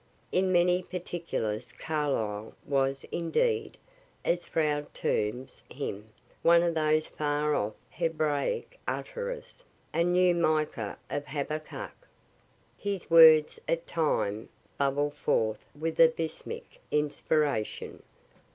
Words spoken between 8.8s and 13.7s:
utterers, a new Micah or Habbakuk. His words